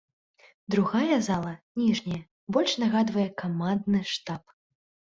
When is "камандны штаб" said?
3.45-4.43